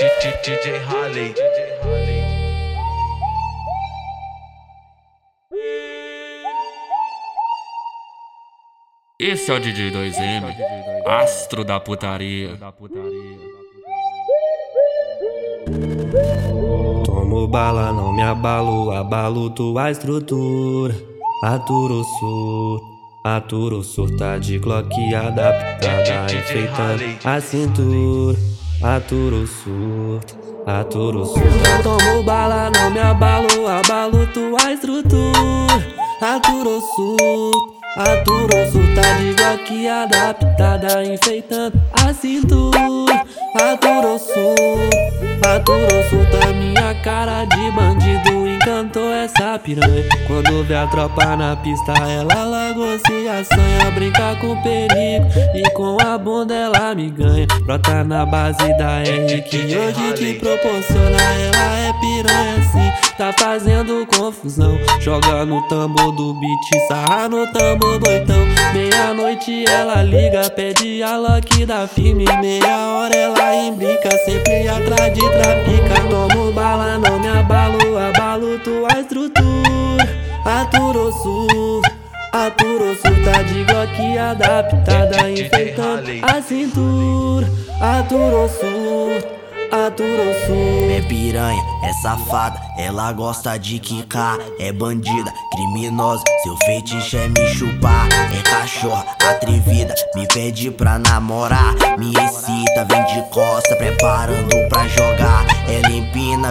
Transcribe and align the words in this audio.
DJ 0.00 0.78
Harley. 0.88 1.34
Esse 9.18 9.50
é 9.50 9.54
o 9.54 9.60
DJ 9.60 9.90
2M, 9.90 10.54
astro 11.06 11.66
da 11.66 11.78
putaria. 11.78 12.58
Tomo 17.04 17.46
bala, 17.46 17.92
não 17.92 18.10
me 18.10 18.22
abalo, 18.22 18.90
abalo 18.92 19.50
tua 19.50 19.90
estrutura. 19.90 20.94
Aturo 21.44 22.02
surto, 22.04 22.86
aturo 23.22 23.82
surta 23.82 24.38
de 24.40 24.58
Glock 24.58 25.14
adaptada, 25.14 26.32
enfeitando 26.32 27.04
a 27.22 27.38
cintura. 27.38 28.38
Aturo 28.82 29.46
surto, 29.46 30.38
aturo 30.66 31.26
surto. 31.26 31.82
Tomo 31.82 32.22
bala, 32.22 32.70
não 32.70 32.90
me 32.90 32.98
abalo, 32.98 33.68
abalo 33.68 34.26
tua 34.28 34.72
estrutura. 34.72 35.84
Aturo 36.22 36.80
surto. 36.96 37.74
Aturo 37.98 38.70
surta 38.72 39.02
de 39.18 39.34
Glock 39.34 39.86
adaptada, 39.86 41.04
enfeitando 41.04 41.78
a 41.92 42.14
cintura. 42.14 43.22
Aturo 43.54 44.18
surto, 44.18 45.46
aturo 45.46 46.02
surta 46.08 46.52
minha 46.54 46.94
cara 47.02 47.44
de 47.44 47.70
bandido 47.72 48.39
encantou 48.60 49.10
essa 49.10 49.58
piranha. 49.58 50.04
Quando 50.26 50.62
vê 50.64 50.74
a 50.74 50.86
tropa 50.86 51.36
na 51.36 51.56
pista, 51.56 51.92
ela 51.92 52.44
largou 52.44 52.98
se 52.98 53.28
assanha, 53.28 53.90
brinca 53.94 54.36
com 54.36 54.60
perigo 54.62 55.26
e 55.54 55.70
com 55.70 55.96
a 56.00 56.18
bunda 56.18 56.54
ela 56.54 56.94
me 56.94 57.10
ganha. 57.10 57.46
Brota 57.64 58.04
na 58.04 58.26
base 58.26 58.76
da 58.76 59.00
R 59.00 59.42
que 59.42 59.56
hoje 59.56 60.12
te 60.14 60.34
proporciona, 60.34 61.20
ela 61.20 61.78
é 61.78 61.92
piranha 62.00 62.62
sim, 62.70 63.14
tá 63.16 63.32
fazendo 63.38 64.06
confusão. 64.06 64.78
Joga 65.00 65.44
no 65.46 65.66
tambor 65.68 66.12
do 66.12 66.34
beat, 66.34 66.88
sarra 66.88 67.28
no 67.28 67.50
tambor 67.52 67.98
doitão. 67.98 68.40
Meia-noite 68.72 69.64
ela 69.68 70.02
liga, 70.02 70.48
pede 70.50 71.02
a 71.02 71.16
lock 71.16 71.64
da 71.64 71.88
firme. 71.88 72.24
Meia 72.40 72.78
hora 72.88 73.16
ela 73.16 73.54
imbrica, 73.54 74.10
sempre 74.24 74.68
atrás 74.68 75.14
de 75.14 75.20
trafica. 75.20 75.59
Estrutura. 80.40 80.60
Aturo 80.60 81.12
sul, 81.12 81.82
aturo 82.32 82.96
sul, 82.96 83.24
tá 83.24 83.42
de 83.42 83.64
Glock 83.64 84.18
adaptada, 84.18 85.30
enfeitando 85.30 86.10
a 86.22 86.42
cintura. 86.42 87.48
Aturo 87.80 88.48
sul. 88.48 89.40
Aturo 89.70 90.34
sul. 90.46 90.90
É 90.90 91.00
piranha, 91.02 91.62
é 91.84 91.92
safada, 92.02 92.60
ela 92.76 93.12
gosta 93.12 93.56
de 93.56 93.78
quicar. 93.78 94.36
É 94.58 94.72
bandida, 94.72 95.32
criminosa, 95.52 96.24
seu 96.42 96.56
fetiche 96.66 97.16
é 97.16 97.28
me 97.28 97.46
chupar. 97.54 98.08
É 98.36 98.42
cachorra, 98.42 99.06
atrevida, 99.28 99.94
me 100.16 100.26
pede 100.26 100.72
pra 100.72 100.98
namorar. 100.98 101.72
Me 101.96 102.10
excita, 102.10 102.84
vem 102.84 103.04
de 103.14 103.22
costa, 103.30 103.76
preparando 103.76 104.56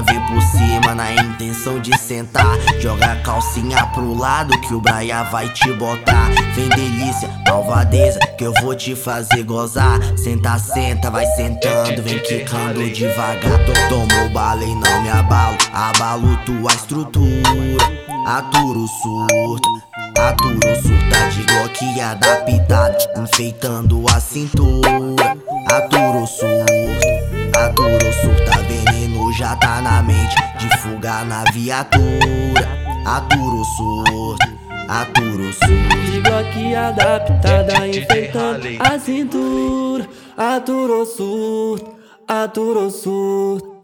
vem 0.02 0.20
por 0.28 0.42
cima 0.42 0.96
na 0.96 1.14
intenção 1.14 1.80
de 1.80 1.98
sentar. 1.98 2.58
Joga 2.80 3.14
a 3.14 3.16
calcinha 3.18 3.86
pro 3.88 4.18
lado 4.18 4.60
que 4.62 4.74
o 4.74 4.82
Braia 4.82 5.24
vai 5.24 5.50
te 5.50 5.72
botar. 5.74 6.30
Vem 6.56 6.70
delícia, 6.70 7.30
malvadeza, 7.48 8.20
que 8.38 8.46
eu 8.46 8.54
vou 8.62 8.76
te 8.76 8.96
fazer 8.96 9.44
gozar. 9.44 10.00
Senta, 10.18 10.58
senta, 10.58 11.10
vai 11.10 11.26
sentando, 11.36 12.02
vem 12.02 12.20
quicando 12.20 12.90
devagar. 12.92 13.60
Tomo 13.90 14.30
bala 14.30 14.64
e 14.64 14.76
não 14.76 15.02
me 15.02 15.10
abalo, 15.10 15.58
abalo 15.74 16.38
tua 16.46 16.72
estrutura. 16.72 18.00
Aturo 18.26 18.86
surta, 19.02 19.70
aturo 20.20 20.76
surta 20.82 21.30
de 21.32 21.44
Glock 21.44 22.00
adaptada, 22.02 22.98
enfeitando 23.18 24.04
a 24.14 24.20
cintura. 24.20 25.36
Aturo 25.72 26.28
surta, 26.28 27.66
aturo 27.66 28.14
surta, 28.22 28.49
veneno 28.90 29.32
já 29.34 29.56
tá 29.56 29.82
na 29.82 30.02
mente, 30.02 30.36
de 30.58 30.78
fuga 30.78 31.24
na 31.24 31.44
viatura. 31.52 32.68
Aturo 33.06 33.64
surta, 33.64 34.50
aturo 34.88 35.54
surta. 35.54 35.96
De 36.12 36.22
Glock 36.22 36.76
adaptada, 36.76 37.88
enfeitando 37.88 38.68
a 38.80 39.00
cintura. 39.00 40.08
Aturo 40.38 41.06
surto, 41.06 41.96
aturo 42.28 42.90
surto. 42.90 43.79